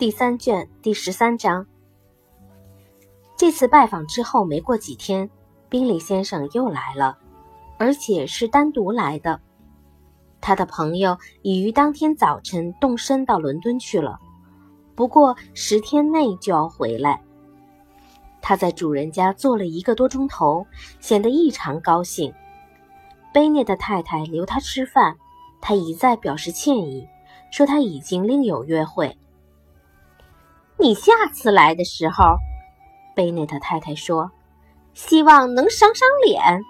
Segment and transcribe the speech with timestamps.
[0.00, 1.66] 第三卷第十三章。
[3.36, 5.28] 这次拜访之后没过几天，
[5.68, 7.18] 宾利先生又来了，
[7.76, 9.38] 而且是单独来的。
[10.40, 14.18] 他的朋友已于当天早晨动身到伦敦去了，
[14.94, 17.20] 不过十天内就要回来。
[18.40, 20.66] 他在主人家坐了一个多钟头，
[20.98, 22.32] 显得异常高兴。
[23.34, 25.18] 贝内的太太留他吃饭，
[25.60, 27.06] 他一再表示歉意，
[27.50, 29.14] 说他已经另有约会。
[30.80, 32.38] 你下次来的时候，
[33.14, 34.30] 贝内特太太说，
[34.94, 36.62] 希望能赏赏脸。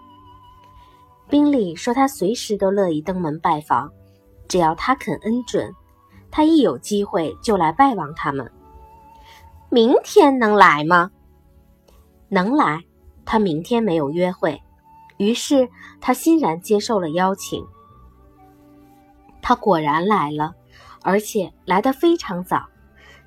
[1.29, 3.89] 宾利说他随时都乐意登门拜访，
[4.49, 5.73] 只要他肯恩准，
[6.29, 8.51] 他一有机会就来拜望他们。
[9.69, 11.13] 明天能来吗？
[12.29, 12.83] 能来，
[13.25, 14.61] 他明天没有约会。
[15.19, 15.69] 于是
[16.01, 17.65] 他欣然接受了邀请。
[19.41, 20.55] 他果然来了，
[21.03, 22.70] 而且来得非常早。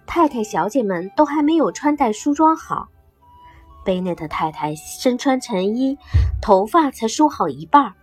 [0.05, 2.87] 太太、小姐们都还没有穿戴梳妆好。
[3.83, 5.97] 贝内特太太身穿晨衣，
[6.41, 7.93] 头发才梳好一半，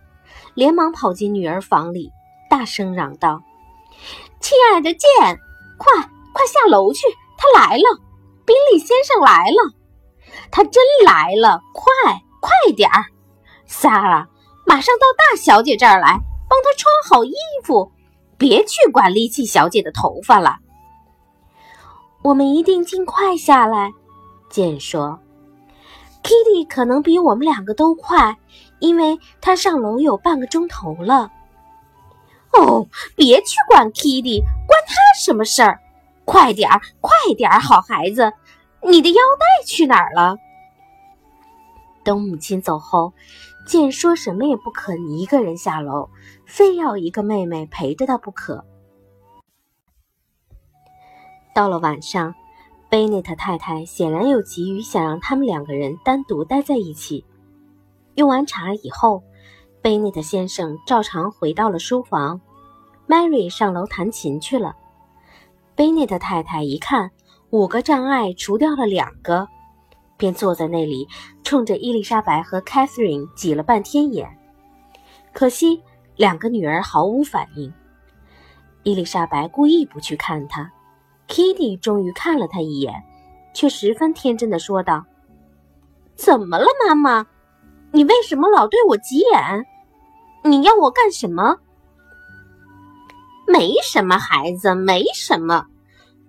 [0.53, 2.11] 连忙跑进女儿房里，
[2.49, 3.41] 大声嚷道
[4.39, 5.39] ：“亲爱的剑，
[5.77, 5.91] 快
[6.33, 7.01] 快下楼去！
[7.37, 7.99] 他来了，
[8.45, 9.73] 宾利先生来了，
[10.51, 11.61] 他真来了！
[11.73, 11.85] 快
[12.39, 13.05] 快点儿！”
[13.65, 14.27] 萨拉，
[14.67, 17.91] 马上到大小姐这儿来，帮她穿好衣服，
[18.37, 20.57] 别去管丽奇小姐的头发了。
[22.23, 23.91] 我们一定尽快下来，
[24.49, 25.19] 简说。
[26.23, 28.37] Kitty 可能比我们两个都快，
[28.79, 31.31] 因为她上楼有半个钟头了。
[32.53, 35.79] 哦，别去管 Kitty，关他什么事儿？
[36.25, 38.31] 快点儿，快点儿，好孩子，
[38.83, 40.35] 你的腰带去哪儿了？
[42.03, 43.13] 等母亲走后。
[43.67, 46.09] 见说什么也不肯一个人下楼，
[46.47, 48.65] 非要一个妹妹陪着他不可。
[51.53, 52.33] 到了晚上，
[52.89, 57.25] 贝内特太太显然有急于想让他们两个人单独待在一起。
[58.15, 59.23] 用完茶以后，
[59.81, 62.39] 贝内特先生照常回到了书房
[63.07, 64.75] ，Mary 上楼弹琴去了。
[65.75, 67.11] 贝内特太太一看，
[67.49, 69.47] 五个障碍除掉了两个。
[70.17, 71.07] 便坐在那里，
[71.43, 74.37] 冲着伊丽莎白和 Catherine 挤了半天眼。
[75.33, 75.81] 可惜
[76.15, 77.73] 两个女儿毫无反应。
[78.83, 80.71] 伊丽莎白故意不去看她
[81.31, 82.93] ，Kitty 终于看了他一眼，
[83.53, 85.05] 却十分天真的说道
[86.15, 87.25] ：“怎么了，妈妈？
[87.93, 89.65] 你为什么老对我急眼？
[90.43, 91.57] 你要我干什么
[93.47, 95.67] ？”“没什么，孩子，没什么，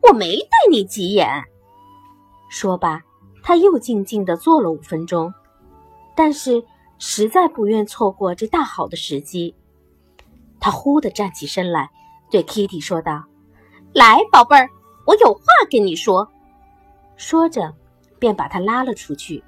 [0.03, 1.29] 我没对你急眼。”
[2.49, 3.03] 说罢。
[3.45, 5.35] 他又静静地坐了五分钟，
[6.15, 6.63] 但是
[7.01, 9.53] 实在不愿错过这大好的时机。
[10.61, 11.91] 他忽地站起身来，
[12.31, 13.25] 对 Kitty 说道
[13.93, 14.71] ：“来，宝贝儿，
[15.07, 16.29] 我有话跟你说。”
[17.17, 17.75] 说着，
[18.19, 19.45] 便把他拉了出去。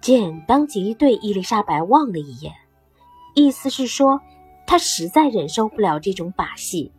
[0.00, 2.52] 简当即对伊丽莎白望了一眼，
[3.34, 4.20] 意思是说，
[4.66, 6.92] 他实在忍受不了这种把戏，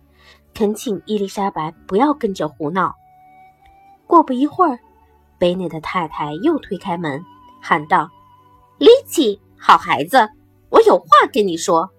[0.53, 2.95] 恳请伊丽莎白不要跟着胡闹。
[4.07, 4.79] 过不一会儿。
[5.38, 7.22] 贝内的太太又推开门，
[7.61, 8.09] 喊道
[8.79, 10.29] ：“丽奇，好孩子，
[10.69, 11.89] 我有话跟你说。”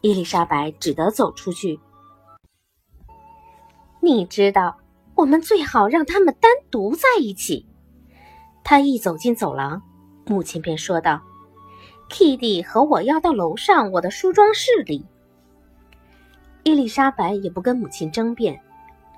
[0.00, 1.78] 伊丽莎白只得走出去。
[4.02, 4.78] 你知道，
[5.14, 7.66] 我们最好让他们单独在一起。
[8.64, 9.82] 他一走进走廊，
[10.26, 11.20] 母亲便说道
[12.08, 15.06] ：“Kitty 和我要到楼上我的梳妆室里。”
[16.64, 18.60] 伊丽莎白也不跟母亲争辩，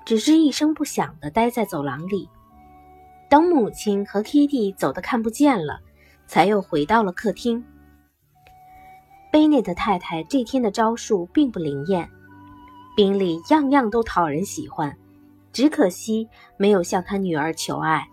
[0.05, 2.27] 只是一声不响地待在走廊里。
[3.29, 5.79] 等母亲和 Kitty 走的看不见了，
[6.27, 7.63] 才又回到了客厅。
[9.31, 12.09] 贝内的太太这天的招数并不灵验，
[12.95, 14.97] 宾利样样都讨人喜欢，
[15.51, 18.07] 只可惜没有向他女儿求爱。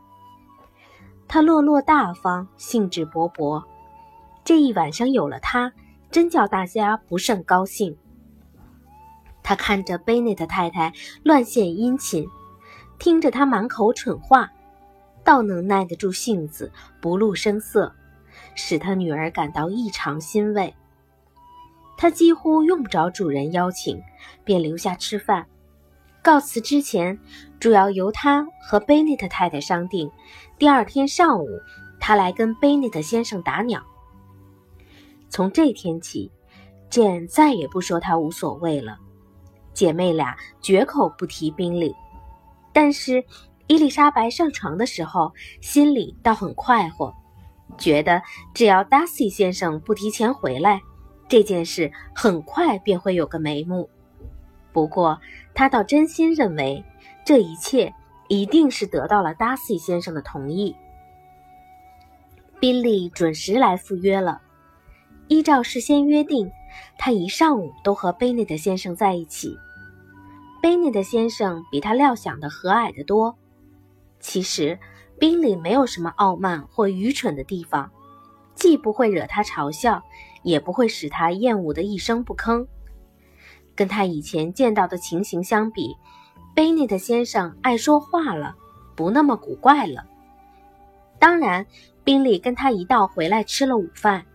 [1.29, 3.63] 他落落大方，兴致勃勃，
[4.43, 5.73] 这一晚上有了他，
[6.11, 7.97] 真叫大家不甚高兴。
[9.43, 12.27] 他看着贝内的太太乱献殷勤，
[12.99, 14.51] 听着他满口蠢话。
[15.23, 17.95] 倒能耐得住性子，不露声色，
[18.55, 20.75] 使他女儿感到异常欣慰。
[22.01, 24.03] 他几乎用不着主人邀请，
[24.43, 25.47] 便留下吃饭。
[26.23, 27.19] 告辞之前，
[27.61, 30.11] 主要由他和贝内特太太商定，
[30.57, 31.47] 第二天上午
[32.01, 33.83] 他来跟贝内特先生打鸟。
[35.29, 36.33] 从这天起，
[36.89, 38.97] 简再也不说他无所谓了。
[39.75, 41.95] 姐妹俩绝口不提宾利，
[42.73, 43.23] 但是。
[43.67, 47.15] 伊丽莎白上床的时候，心里倒很快活，
[47.79, 48.21] 觉得
[48.53, 50.81] 只要达西先生不提前回来，
[51.31, 53.89] 这件事很快便会有个眉目。
[54.73, 55.21] 不过
[55.55, 56.85] 他倒真心认为
[57.25, 57.95] 这一切
[58.29, 60.75] 一定是得到了达西先生的同意。
[62.59, 64.43] 宾利准时来赴约了，
[65.29, 66.51] 依照事先约定，
[66.99, 69.57] 他一上午都和贝内特先生在一起。
[70.61, 73.39] 贝内特先生比他料想的和蔼得多。
[74.19, 74.79] 其实，
[75.19, 77.91] 宾利没有什么傲慢或愚蠢的地方，
[78.61, 80.05] 既不会惹他嘲笑，
[80.43, 82.67] 也不会使他厌恶的一声不吭。
[83.75, 85.97] 跟他以前见到的情形相比，
[86.55, 88.55] 贝内特先生爱说话了，
[88.95, 90.07] 不那么古怪了。
[91.19, 91.67] 当然，
[92.05, 94.27] 宾利跟他一道回来吃了午饭。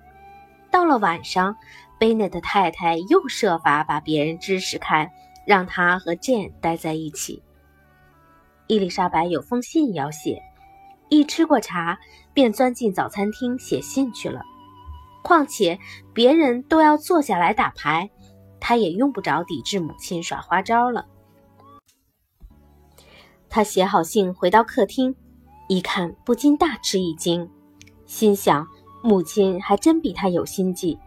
[0.72, 1.56] 到了晚上，
[2.00, 5.14] 贝内特太太又设法把别人支使开，
[5.46, 7.44] 让他和剑待在一起。
[8.66, 10.42] 伊丽莎白有封信要写，
[11.10, 12.00] 一吃过茶
[12.34, 14.42] 便钻进早餐厅写信去了。
[15.24, 15.80] 况且
[16.14, 18.10] 别人都要坐下来打牌，
[18.60, 21.06] 他也用不着抵制母亲耍花招了。
[23.50, 25.16] 他写好信回到客厅。
[25.68, 27.50] 一看，不禁大吃一惊，
[28.06, 28.68] 心想：
[29.02, 31.00] 母亲还真比他有心计。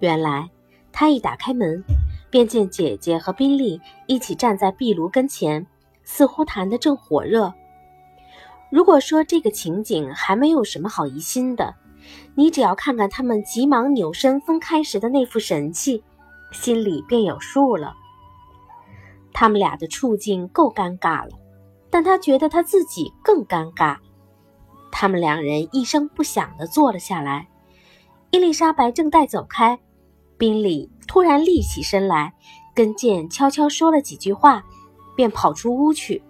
[0.00, 0.50] 原来，
[0.90, 1.84] 他一打开门，
[2.28, 5.64] 便见姐姐和宾利一起站在壁炉跟前，
[6.02, 7.54] 似乎谈得正火热。
[8.70, 11.74] 如果说这个情景还没有什么好疑心的，
[12.34, 16.02] 你只要看看他们急忙扭身分开时的那副神气，
[16.52, 17.94] 心里便有数了。
[19.32, 21.30] 他们俩的处境够尴尬了。
[21.90, 23.96] 但他觉得他自己更尴尬。
[24.92, 27.48] 他们两人一声不响地坐了下来。
[28.30, 29.80] 伊丽莎白正待走开，
[30.36, 32.34] 宾利突然立起身来，
[32.74, 34.62] 跟剑悄悄说了几句话，
[35.16, 36.22] 便跑出屋去。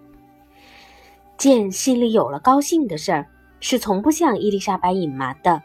[1.39, 3.25] 见心里有了高兴的事儿，
[3.61, 5.63] 是从不向伊丽莎白隐瞒的。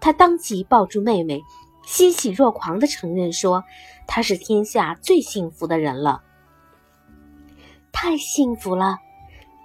[0.00, 1.40] 他当即抱住妹妹，
[1.86, 3.64] 欣喜若狂地承认说
[4.06, 6.22] ：“他是天下最幸福的人了。”
[7.90, 8.98] 太幸福了，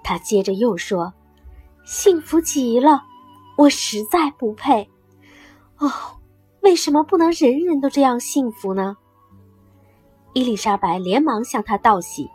[0.01, 1.13] 他接着又说
[1.83, 3.03] ：“幸福极了，
[3.57, 4.89] 我实在不配。
[5.77, 5.91] 哦，
[6.61, 8.95] 为什么不能人人都这样幸福呢？”
[10.33, 12.29] 伊丽莎白连忙向他道喜，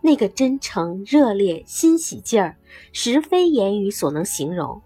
[0.00, 2.56] 那个真诚、热烈、欣喜劲儿，
[2.92, 4.80] 实非言语所能形容。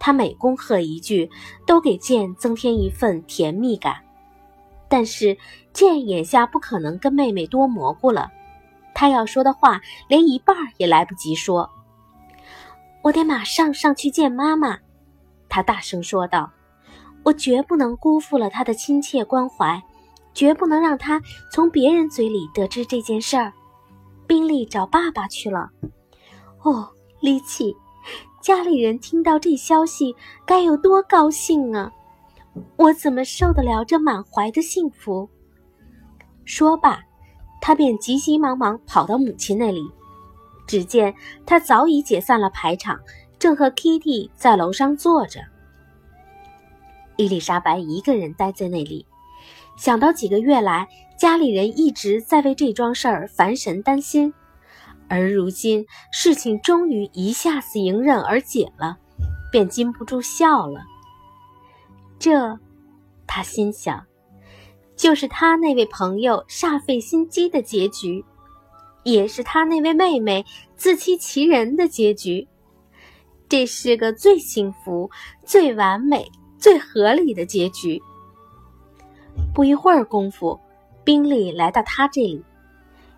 [0.00, 1.30] 他每恭贺一句，
[1.66, 3.96] 都给剑增添一份甜蜜感。
[4.88, 5.38] 但是
[5.72, 8.30] 剑眼下不可能跟妹妹多蘑菇了。
[8.94, 11.70] 他要说的话，连一半也来不及说。
[13.02, 14.78] 我得马上上去见妈妈，
[15.48, 16.50] 他大声说道
[17.24, 19.82] ：“我绝不能辜负了她的亲切关怀，
[20.34, 23.52] 绝不能让她从别人嘴里得知这件事儿。”
[24.32, 25.68] 宾利找爸爸去了。
[26.62, 26.88] 哦，
[27.20, 27.76] 丽奇，
[28.40, 31.92] 家里人听到这消息该有多高兴啊！
[32.76, 35.28] 我怎么受得了这满怀的幸福？
[36.46, 36.98] 说罢。
[37.60, 39.82] 他便急急忙忙跑到母亲那里，
[40.66, 41.14] 只见
[41.44, 42.98] 他早已解散了排场，
[43.38, 45.42] 正和 Kitty 在楼上坐着。
[47.16, 49.04] 伊丽莎白一个人待在那里，
[49.76, 50.88] 想到几个月来
[51.18, 54.32] 家里人一直在为这桩事儿烦神担心，
[55.08, 58.98] 而如今事情终于一下子迎刃而解了，
[59.50, 60.80] 便禁不住笑了。
[62.18, 62.58] 这，
[63.26, 64.04] 他心想。
[64.94, 68.24] 就是他那位朋友煞费心机的结局，
[69.02, 70.44] 也是他那位妹妹
[70.76, 72.46] 自欺欺人的结局。
[73.48, 75.10] 这是个最幸福、
[75.44, 78.00] 最完美、最合理的结局。
[79.54, 80.58] 不一会儿功夫，
[81.04, 82.44] 宾利来到他这里，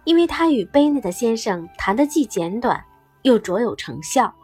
[0.05, 2.85] 因为他与贝内特先生谈的既简短，
[3.23, 4.35] 又卓有成效。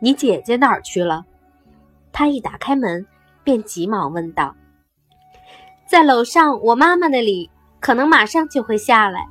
[0.00, 1.24] 你姐姐哪儿去了？
[2.12, 3.06] 他一打开门，
[3.44, 4.54] 便急忙问道。
[5.86, 9.26] 在楼上，我妈妈那里可能马上就会下来。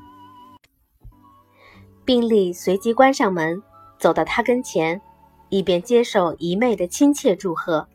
[2.05, 3.61] 宾利随即关上门，
[3.99, 5.01] 走到他跟前，
[5.49, 7.87] 以便接受姨妹的亲切祝贺。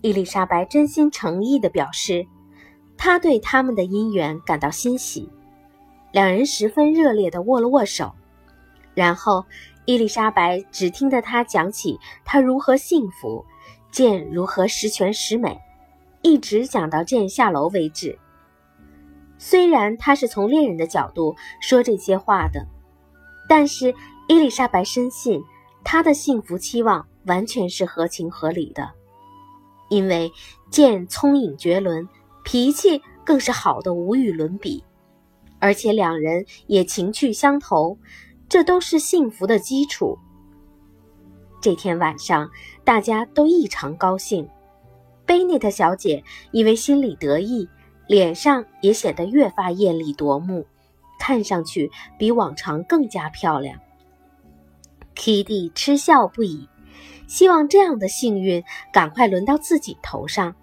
[0.00, 2.26] 伊丽莎白真心诚意地表示，
[2.96, 5.28] 她对他们的姻缘感到欣喜。
[6.12, 8.14] 两人十分热烈地握了握手，
[8.94, 9.44] 然后
[9.84, 13.44] 伊丽莎白只听得他讲起她如何幸福，
[13.90, 15.58] 见如何十全十美。
[16.22, 18.18] 一直讲到见下楼为止。
[19.36, 22.66] 虽然他是从恋人的角度说这些话的，
[23.48, 23.94] 但是
[24.28, 25.40] 伊丽莎白深信
[25.84, 28.90] 他的幸福期望完全是合情合理的，
[29.88, 30.30] 因为
[30.70, 32.08] 剑聪颖绝伦，
[32.44, 34.84] 脾气更是好的无与伦比，
[35.58, 37.98] 而且两人也情趣相投，
[38.48, 40.18] 这都是幸福的基础。
[41.60, 42.50] 这天晚上，
[42.84, 44.48] 大家都异常高兴。
[45.26, 47.68] 贝内特小姐因为心里得意，
[48.06, 50.64] 脸上也显得越发艳丽夺目，
[51.18, 53.78] 看上去比往常更加漂亮。
[55.14, 56.68] Kitty 嗤笑不已，
[57.28, 60.56] 希望这样的幸运赶快轮到自己头上。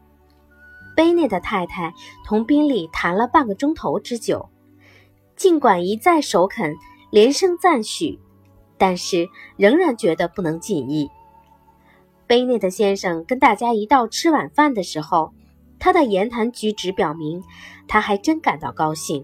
[0.95, 1.93] 贝内的太太
[2.25, 4.49] 同宾利谈了半个钟头之久，
[5.35, 6.75] 尽管一再首肯，
[7.11, 8.19] 连声赞许，
[8.77, 11.09] 但是仍然觉得不能尽意。
[12.27, 15.33] 贝内的先生跟大家一道吃晚饭的时候，
[15.77, 17.43] 他的言谈举止表明，
[17.87, 19.23] 他还真感到高兴。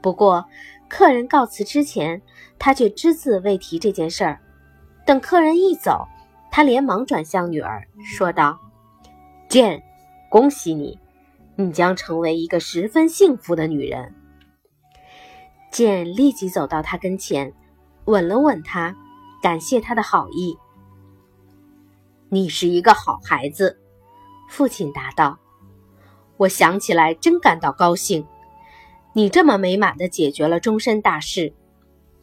[0.00, 0.46] 不过，
[0.88, 2.22] 客人告辞之前，
[2.58, 4.40] 他却只字未提这件事儿。
[5.04, 6.06] 等客人一走，
[6.56, 8.60] 他连忙转向女儿说道
[9.50, 9.82] ：“见。”
[10.30, 11.00] 恭喜你，
[11.56, 14.14] 你将成为一个十分幸福的女人。
[15.72, 17.52] 简立即走到他跟前，
[18.04, 18.94] 吻了吻他，
[19.42, 20.56] 感谢他的好意。
[22.28, 23.80] 你是一个好孩子，
[24.48, 25.40] 父亲答道。
[26.36, 28.24] 我想起来真感到高兴，
[29.12, 31.52] 你这么美满的解决了终身大事。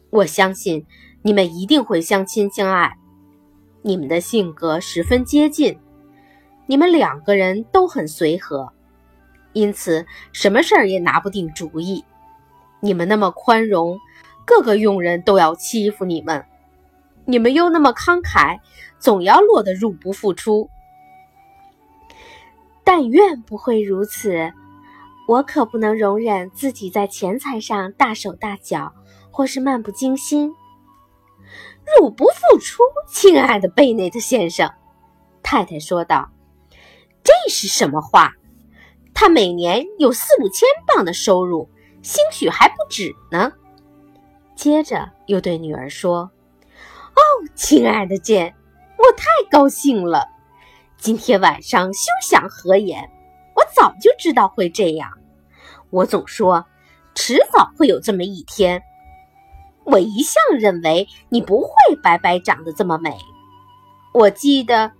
[0.08, 0.86] 我相信
[1.20, 2.96] 你们一定会相亲相爱，
[3.82, 5.78] 你们的性格十分接近。
[6.66, 8.72] 你们两个人都很随和，
[9.52, 12.04] 因此什么事儿也拿不定主意。
[12.80, 13.98] 你们那么宽容，
[14.46, 16.42] 各个佣人都要欺负你们；
[17.26, 18.60] 你们又那么慷慨，
[18.98, 20.70] 总要落得入不敷出。
[22.84, 24.52] 但愿不会如此，
[25.28, 28.92] 我可不能容忍自己在钱财上大手大脚，
[29.30, 30.54] 或是漫不经心。
[31.98, 34.72] 入不敷出，亲爱的贝内特先生，
[35.42, 36.30] 太太说道。
[37.24, 38.32] 这是什么话？
[39.14, 41.68] 他每年有四五千镑的收入，
[42.02, 43.52] 兴许还不止呢。
[44.56, 46.30] 接着又对女儿说
[47.14, 47.20] ：“哦，
[47.54, 48.54] 亲爱的简，
[48.98, 50.26] 我太高兴了！
[50.96, 53.10] 今天晚上休想合眼，
[53.54, 55.10] 我早就知道会这样。
[55.90, 56.64] 我总说，
[57.14, 58.82] 迟早会有这么一天。
[59.84, 61.68] 我一向认为你不会
[62.02, 63.16] 白白长得这么美。
[64.12, 64.92] 我记得。”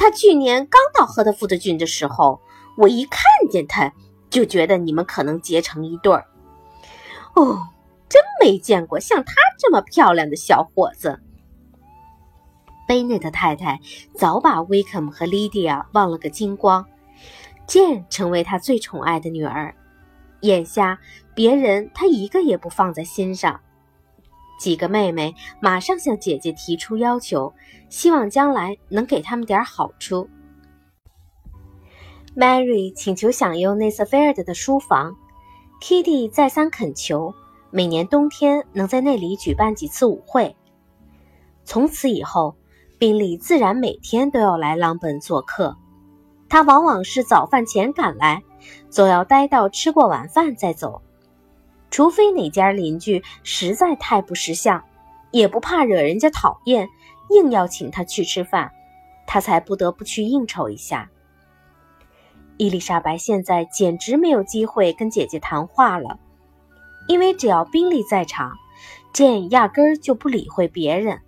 [0.00, 2.40] 他去年刚到赫德福德郡的时候，
[2.78, 3.92] 我一看见他，
[4.30, 6.24] 就觉得你们可能结成一对儿。
[7.34, 7.68] 哦，
[8.08, 11.20] 真没见过像他这么漂亮的小伙子。
[12.88, 13.78] 贝内特太太
[14.14, 16.86] 早把威克姆和莉迪亚忘了个精光，
[17.66, 19.76] 剑成为他最宠爱的女儿。
[20.40, 20.98] 眼下
[21.34, 23.60] 别人他一个也不放在心上。
[24.60, 27.54] 几个妹妹马上向姐姐提出要求，
[27.88, 30.28] 希望将来能给他们点好处。
[32.36, 35.16] Mary 请求享用内瑟菲尔德的书房
[35.80, 37.34] ，Kitty 再三恳求，
[37.70, 40.54] 每年冬天能在那里举办几次舞会。
[41.64, 42.54] 从此以后，
[42.98, 45.78] 宾利自然每天都要来朗本做客。
[46.50, 48.42] 他往往是早饭前赶来，
[48.90, 51.00] 总要待到吃过晚饭再走。
[51.90, 54.84] 除非哪家邻居实在太不识相，
[55.30, 56.88] 也不怕惹人家讨厌，
[57.30, 58.70] 硬要请他去吃饭，
[59.26, 61.10] 他才不得不去应酬一下。
[62.56, 66.18] 伊丽莎白现在简直没有机会跟姐姐谈话了，
[67.08, 68.52] 因为只要宾利在场，
[69.12, 71.20] 简压根儿就不理会别人。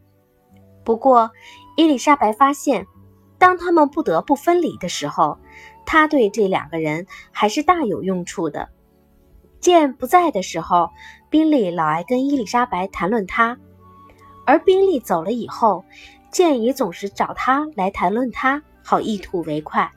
[0.85, 1.31] 不过，
[1.76, 2.87] 伊丽莎白发现，
[3.38, 5.38] 当他们不得不分离的时候，
[5.87, 8.69] 他对这两个人还是大有用处的。
[9.62, 10.90] 剑不在的时候，
[11.31, 13.57] 宾利老爱跟伊丽莎白谈论他；
[14.45, 15.85] 而宾利走了以后，
[16.33, 19.90] 剑也总是找他来谈论他，好一吐为快。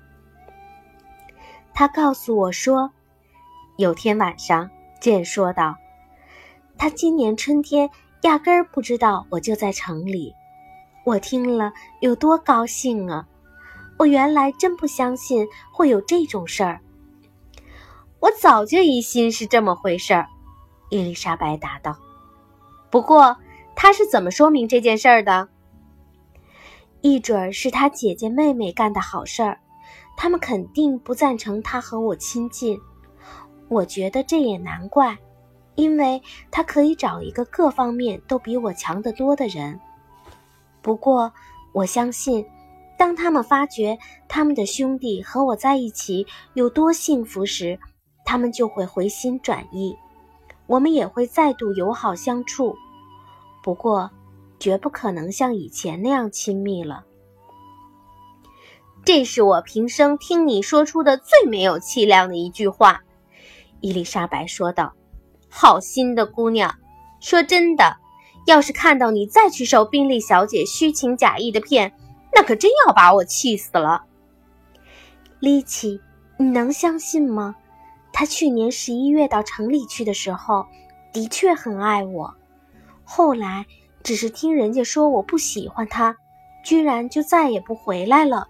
[1.74, 2.91] 他告诉我说，
[3.77, 4.69] 有天晚上，
[5.01, 5.75] 剑说道
[6.77, 7.89] ：“他今年春天
[8.22, 10.31] 压根儿不知道我就在城里。”
[11.05, 13.27] 我听了有多高兴啊！
[13.98, 16.79] 我原来真不相信会有这种事儿。
[18.25, 20.27] 我早就疑心是这么回事儿，
[20.89, 21.96] 伊丽莎白答道。
[22.89, 23.38] 不过
[23.75, 25.48] 他是怎么说明这件事的？
[27.01, 29.60] 一准儿是他姐姐妹妹干的好事儿，
[30.17, 32.79] 他们肯定不赞成他和我亲近。
[33.67, 35.15] 我觉得这也难怪，
[35.75, 39.79] 因为他可以找一个各方面都比我强得多的人。
[40.82, 41.32] 不过
[41.74, 42.44] 我相信，
[42.98, 47.79] 当他们发觉他们的兄弟和我在一起有多幸福时，
[48.25, 49.96] 他们就会回心转意，
[50.67, 52.75] 我们也会再度友好相处。
[53.63, 54.12] 不过，
[54.60, 57.05] 绝不可能像以前那样亲密了。
[59.05, 63.03] 这是我平生听你说出的最没有气量的一句话，
[63.79, 64.94] 伊丽莎白说道。
[65.48, 66.75] 好心的姑娘，
[67.22, 67.98] 说真的，
[68.48, 71.96] 要是看到你再去受宾利小姐虚情假意的骗，
[72.34, 74.03] 那可真要把我气死了。
[75.39, 76.01] 丽奇，
[76.38, 77.55] 你能相信吗？
[78.17, 80.67] 他去年十一月到城里去的时候，
[81.12, 82.34] 的确很爱我。
[83.03, 83.65] 后来
[84.03, 86.15] 只是听人家说我不喜欢他，
[86.63, 88.48] 居然就再也不回来了。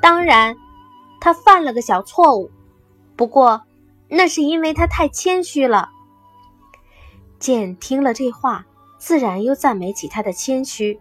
[0.00, 0.56] 当然，
[1.20, 2.50] 他犯了个小错误，
[3.16, 3.64] 不过
[4.08, 5.90] 那是因为他太谦虚了。
[7.38, 8.64] 剑听了这话，
[8.98, 10.98] 自然又赞美起他的谦虚，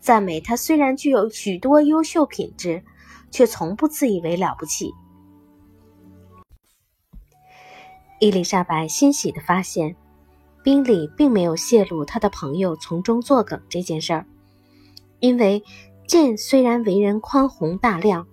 [0.00, 2.82] 赞美他虽然具有许多优秀品质，
[3.30, 4.92] 却从不自以为了不起。
[8.18, 9.96] 伊丽莎白欣喜地发现。
[10.62, 14.26] 宾利并没有泄露他的朋友从中作梗这件事儿，
[15.20, 15.62] 因为
[16.08, 18.26] 剑虽然为人宽宏大量，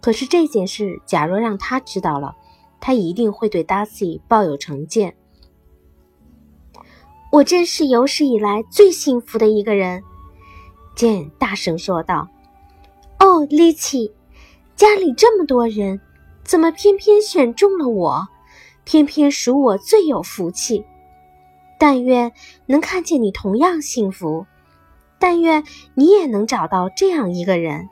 [0.00, 2.34] 可是这件事假若让他知道了，
[2.80, 5.14] 他一定会对达西抱有成见。
[7.30, 10.02] 我真是有史以来最幸福的一个人，
[10.96, 12.26] 剑大声说道
[13.20, 14.12] ：“哦，丽奇，
[14.74, 16.00] 家里这么多人，
[16.42, 18.26] 怎么偏偏选中了我？
[18.90, 20.84] 偏偏属我最有福气。”
[21.78, 22.32] 但愿
[22.66, 24.46] 能看见你同样幸福，
[25.20, 25.62] 但愿
[25.94, 27.88] 你也能找到这样一个人。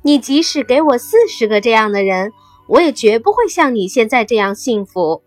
[0.00, 2.32] 你即使给我四十个这样的人，
[2.68, 5.22] 我也绝不会像你现在这样幸福，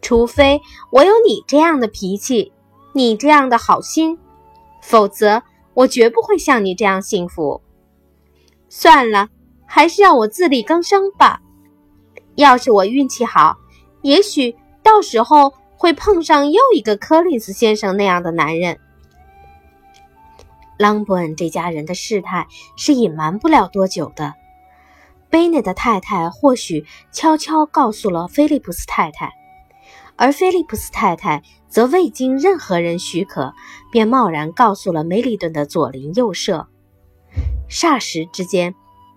[0.00, 2.52] 除非我有你这样的脾气，
[2.94, 4.18] 你这样的好心，
[4.80, 5.42] 否则
[5.74, 7.60] 我绝不会像你这样幸福。
[8.70, 9.28] 算了，
[9.66, 11.42] 还是让我自力更生吧。
[12.34, 13.56] 要是我运气好，
[14.02, 15.54] 也许到时候。
[15.82, 18.78] 会碰上又一个柯林斯先生那样的男人。
[20.78, 22.46] 朗伯恩这家人的事态
[22.76, 24.32] 是隐瞒不了多久的。
[25.28, 29.32] 贝内的太太或许悄悄告诉了菲利普斯太太，
[30.14, 33.52] 而菲利普斯太太则未经任何人许可，
[33.90, 36.68] 便贸然告诉了梅里顿的左邻右舍。
[37.68, 38.76] 霎时之间，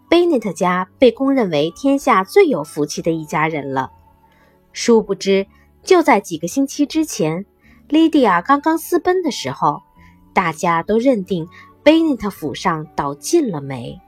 [0.10, 3.92] 贝内特家被公认为天下最有福气的一家人了。
[4.74, 5.48] 殊不知。
[5.84, 7.46] 就在几个星期之前，
[7.88, 9.84] 莉迪亚刚刚私奔的时候，
[10.34, 11.48] 大家都认定
[11.84, 14.02] 贝内特府上倒尽了霉。